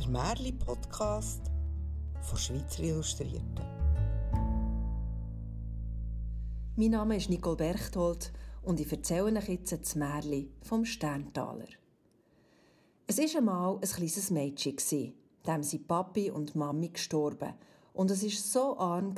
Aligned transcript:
der 0.00 0.08
Märli-Podcast 0.08 1.50
von 2.20 2.38
Schweizer 2.38 2.82
Illustrierten. 2.82 3.64
Mein 6.76 6.90
Name 6.90 7.16
ist 7.16 7.30
Nicole 7.30 7.56
Berchtold 7.56 8.32
und 8.62 8.80
ich 8.80 8.90
erzähle 8.90 9.38
euch 9.38 9.48
jetzt 9.48 9.72
das 9.72 9.94
Märli 9.94 10.50
vom 10.62 10.84
Sterntaler. 10.84 11.68
Es 13.06 13.18
war 13.18 13.38
einmal 13.38 13.76
ein 13.76 13.80
kleines 13.88 14.30
Mädchen, 14.30 15.14
dem 15.46 15.62
sind 15.62 15.86
Papi 15.86 16.30
und 16.30 16.56
Mami 16.56 16.88
gestorben. 16.88 17.54
Und 17.92 18.10
es 18.10 18.22
war 18.22 18.30
so 18.30 18.78
arm, 18.78 19.14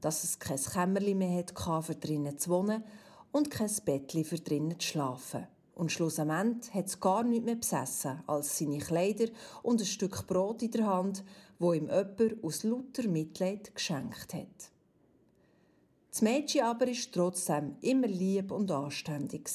dass 0.00 0.24
es 0.24 0.38
kein 0.38 0.58
Kämmerli 0.58 1.14
mehr 1.14 1.38
hatte, 1.38 1.82
für 1.82 1.94
drinnen 1.94 2.38
zu 2.38 2.50
wohnen 2.50 2.82
und 3.32 3.50
kein 3.50 3.70
Bettli 3.84 4.24
für 4.24 4.38
drinnen 4.38 4.80
zu 4.80 4.86
schlafen. 4.86 5.46
Und 5.78 5.92
schlussendlich 5.92 6.74
hat 6.74 6.86
es 6.86 6.98
gar 6.98 7.22
nichts 7.22 7.46
mehr 7.46 7.54
besessen 7.54 8.20
als 8.26 8.58
seine 8.58 8.78
Kleider 8.78 9.26
und 9.62 9.80
ein 9.80 9.86
Stück 9.86 10.26
Brot 10.26 10.60
in 10.60 10.72
der 10.72 10.84
Hand, 10.84 11.22
wo 11.60 11.72
ihm 11.72 11.86
jemand 11.86 12.42
aus 12.42 12.64
lauter 12.64 13.06
Mitleid 13.06 13.72
geschenkt 13.72 14.34
hat. 14.34 14.72
Das 16.10 16.20
Mädchen 16.20 16.64
aber 16.64 16.88
war 16.88 16.94
trotzdem 17.12 17.76
immer 17.80 18.08
lieb 18.08 18.50
und 18.50 18.72
anständig. 18.72 19.48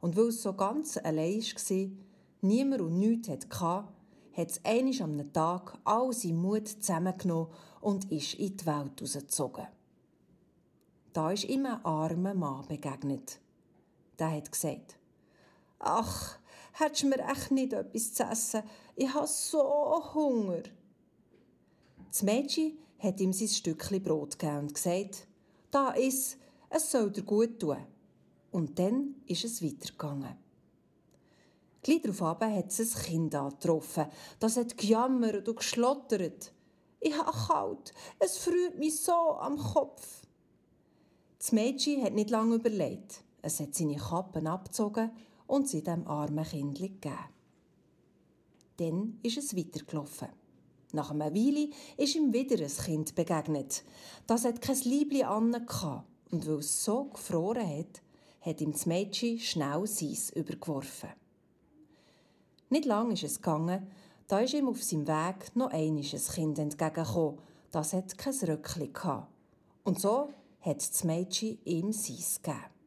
Und 0.00 0.16
weil 0.16 0.28
es 0.28 0.40
so 0.40 0.52
ganz 0.52 0.96
allein 0.98 1.42
war, 1.42 1.90
niemand 2.42 2.82
und 2.82 3.00
nichts 3.00 3.28
hatte, 3.28 3.88
hat 4.32 4.50
es 4.50 4.64
einisch 4.64 5.00
am 5.00 5.32
Tag 5.32 5.76
all 5.82 6.12
seinen 6.12 6.40
Mut 6.40 6.68
zusammengenommen 6.68 7.48
und 7.80 8.08
ist 8.12 8.34
in 8.34 8.56
die 8.56 8.66
Welt 8.66 9.02
rausgezogen. 9.02 9.66
Da 11.12 11.32
ist 11.32 11.42
ihm 11.42 11.66
ein 11.66 11.84
armer 11.84 12.34
Mann 12.34 12.68
begegnet. 12.68 13.40
Der 14.16 14.30
hat 14.30 14.52
gesagt, 14.52 14.99
Ach, 15.80 16.38
hättest 16.72 17.02
du 17.02 17.08
mir 17.08 17.26
echt 17.26 17.50
nicht 17.50 17.72
etwas 17.72 18.12
zu 18.12 18.22
essen? 18.22 18.62
Ich 18.94 19.12
habe 19.12 19.26
so 19.26 20.14
Hunger. 20.14 20.62
Das 22.08 22.22
Mädchen 22.22 22.78
hat 22.98 23.18
ihm 23.20 23.32
sein 23.32 23.48
Stückchen 23.48 24.02
Brot 24.02 24.38
gegeben 24.38 24.58
und 24.58 24.74
gesagt, 24.74 25.26
da 25.70 25.90
ist, 25.92 26.36
es 26.68 26.90
soll 26.90 27.10
dir 27.10 27.22
gut 27.22 27.58
tun. 27.58 27.78
Und 28.50 28.78
dann 28.78 29.14
ist 29.26 29.44
es 29.44 29.62
weitergegangen. 29.62 30.36
Gleich 31.82 32.02
darauf 32.02 32.40
hat 32.40 32.66
es 32.66 32.94
ein 32.94 33.02
Kind 33.02 33.34
angetroffen. 33.34 34.06
Das 34.38 34.58
hat 34.58 34.76
gejammert 34.76 35.48
und 35.48 35.56
geschlottert. 35.56 36.52
Ich 36.98 37.16
habe 37.16 37.32
kalt, 37.32 37.94
es 38.18 38.36
friert 38.36 38.78
mich 38.78 39.00
so 39.00 39.12
am 39.12 39.56
Kopf. 39.56 40.26
Das 41.38 41.52
Mädchen 41.52 42.02
hat 42.02 42.12
nicht 42.12 42.28
lange 42.28 42.56
überlegt. 42.56 43.22
Es 43.40 43.60
hat 43.60 43.74
seine 43.74 43.96
Kappen 43.96 44.46
abgezogen 44.46 45.10
und 45.50 45.68
sie 45.68 45.82
dem 45.82 46.06
armen 46.06 46.44
Kind 46.44 46.78
gegeben. 46.78 47.18
Dann 48.76 49.18
ist 49.22 49.36
es 49.36 49.56
weitergelaufen. 49.56 50.28
Nach 50.92 51.10
einer 51.10 51.34
Weile 51.34 51.70
ist 51.96 52.14
ihm 52.14 52.32
wieder 52.32 52.56
ein 52.64 52.84
Kind 52.84 53.14
begegnet. 53.14 53.84
Das 54.26 54.44
hat 54.44 54.62
kein 54.62 54.78
Liebli 54.84 55.24
an 55.24 55.54
und 55.54 56.46
weil 56.46 56.58
es 56.58 56.84
so 56.84 57.04
gefroren 57.04 57.68
hat, 57.68 58.00
hat 58.40 58.60
ihm 58.60 58.72
das 58.72 58.86
Mädchen 58.86 59.38
schnell 59.38 59.86
Seis 59.86 60.30
übergeworfen. 60.30 61.10
Nicht 62.70 62.84
lang 62.84 63.10
ist 63.10 63.24
es 63.24 63.36
gegangen, 63.42 63.88
da 64.28 64.38
ist 64.38 64.54
ihm 64.54 64.68
auf 64.68 64.82
seinem 64.82 65.08
Weg 65.08 65.54
noch 65.56 65.72
ein 65.72 66.00
Kind 66.00 66.58
entgegengekommen. 66.58 67.38
Das 67.72 67.92
hat 67.92 68.16
kein 68.16 68.34
Röckchen 68.34 68.92
gehabt. 68.92 69.28
Und 69.82 70.00
so 70.00 70.30
hat 70.60 70.76
das 70.76 71.04
Mädchen 71.04 71.58
ihm 71.64 71.92
Seis 71.92 72.40
gegeben. 72.40 72.79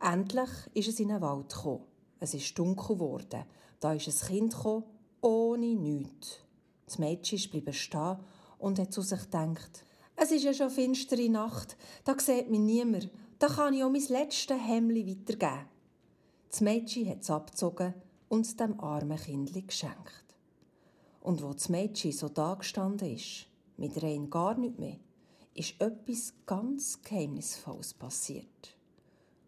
Endlich 0.00 0.50
ist 0.74 0.88
es 0.88 1.00
in 1.00 1.08
den 1.08 1.20
Wald 1.20 1.48
gekommen. 1.48 1.84
Es 2.20 2.34
ist 2.34 2.58
dunkel 2.58 2.96
geworden. 2.96 3.44
Da 3.80 3.92
ist 3.92 4.08
ein 4.08 4.28
Kind 4.28 4.54
gekommen, 4.54 4.84
ohne 5.20 5.74
nichts. 5.74 6.38
Das 6.84 6.98
Mädchen 6.98 7.50
blieb 7.50 7.74
stehen 7.74 8.18
und 8.58 8.78
hat 8.78 8.92
zu 8.92 9.02
sich 9.02 9.22
gedacht, 9.22 9.84
es 10.16 10.30
ist 10.30 10.44
ja 10.44 10.54
schon 10.54 10.70
finstere 10.70 11.28
Nacht, 11.28 11.76
da 12.04 12.18
sieht 12.18 12.50
mich 12.50 12.60
niemand, 12.60 13.10
da 13.38 13.48
kann 13.48 13.74
ich 13.74 13.84
auch 13.84 13.90
mein 13.90 14.06
letztes 14.08 14.56
Hemli 14.58 15.06
weitergeben. 15.06 15.68
Das 16.50 16.60
Mädchen 16.62 17.08
hat 17.10 17.20
es 17.20 17.30
abgezogen 17.30 17.92
und 18.28 18.58
dem 18.58 18.80
armen 18.80 19.18
Kind 19.18 19.52
geschenkt. 19.52 20.24
Und 21.20 21.42
wo 21.42 21.52
das 21.52 21.68
Mädchen 21.68 22.12
so 22.12 22.28
da 22.28 22.54
gestanden 22.54 23.14
ist, 23.14 23.46
mit 23.76 24.02
rein 24.02 24.30
gar 24.30 24.56
nicht 24.56 24.78
mehr, 24.78 24.96
ist 25.54 25.74
etwas 25.80 26.32
ganz 26.46 27.02
Geheimnisvolles 27.02 27.92
passiert. 27.94 28.75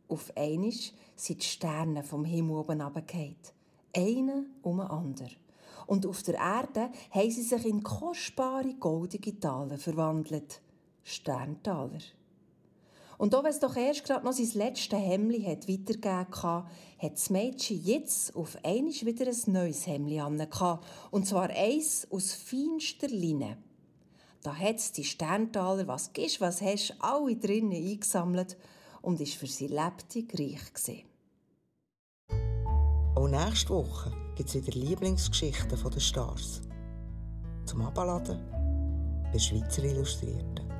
Auf 0.08 0.32
einmal 0.36 0.72
sind 1.16 1.42
die 1.42 1.46
Sterne 1.46 2.02
vom 2.02 2.24
Himmel 2.24 2.56
oben 2.56 2.80
runtergefallen. 2.80 3.36
Einer 3.94 4.44
um 4.62 4.78
den 4.78 4.86
anderen. 4.86 5.30
Und 5.86 6.06
auf 6.06 6.22
der 6.22 6.34
Erde 6.34 6.90
haben 7.10 7.30
sie 7.30 7.42
sich 7.42 7.64
in 7.66 7.82
kostbare 7.82 8.74
goldige 8.74 9.38
Taler 9.38 9.78
verwandelt. 9.78 10.60
Sterntaler. 11.02 12.00
Und 13.16 13.34
auch 13.34 13.42
wenn 13.42 13.50
es 13.50 13.58
doch 13.58 13.74
erst 13.74 14.04
gerade 14.04 14.24
noch 14.24 14.32
sein 14.32 14.50
letztes 14.54 14.98
Hemli 14.98 15.42
hat 15.42 15.68
weitergegeben 15.68 16.42
hat, 16.42 16.66
hat 16.98 17.12
das 17.12 17.30
Mädchen 17.30 17.82
jetzt 17.82 18.36
auf 18.36 18.56
einmal 18.62 18.92
wieder 18.92 19.26
ein 19.26 19.52
neues 19.52 19.86
Hemli 19.86 20.20
an. 20.20 20.46
Und 21.10 21.26
zwar 21.26 21.50
eins 21.50 22.06
aus 22.10 22.32
feinster 22.32 23.08
Linie. 23.08 23.56
Da 24.42 24.54
hat 24.54 24.96
die 24.96 25.04
Sterntaler, 25.04 25.88
was 25.88 26.12
gibst, 26.12 26.40
was 26.40 26.62
hast, 26.62 26.94
alle 27.00 27.34
drinnen 27.34 27.72
eingesammelt 27.72 28.56
und 29.02 29.20
ist 29.20 29.34
für 29.34 29.46
sie 29.46 29.68
lebendig 29.68 30.32
reich 30.38 30.72
gewesen. 30.72 31.04
Auch 33.14 33.28
nächste 33.28 33.70
Woche 33.70 34.12
gibt 34.36 34.48
es 34.48 34.54
wieder 34.54 34.78
Lieblingsgeschichten 34.78 35.90
der 35.90 36.00
Stars. 36.00 36.62
Zum 37.64 37.82
Abladen 37.82 38.38
bei 39.32 39.38
Schweizer 39.38 39.82
Illustrierten. 39.84 40.77